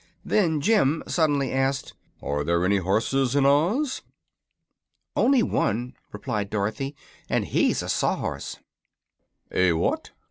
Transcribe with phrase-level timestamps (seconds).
[0.25, 1.93] Then Jim suddenly asked:
[2.23, 4.01] "Are there any horses in Oz?"
[5.15, 6.95] "Only one," replied Dorothy,
[7.29, 8.57] "and he's a sawhorse."
[9.51, 10.09] "A what?"